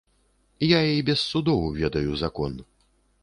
[0.67, 2.53] Я і без судоў ведаю закон.